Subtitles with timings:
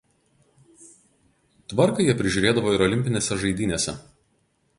[1.73, 3.97] Tvarką jie prižiūrėdavo ir olimpinėse žaidynėse.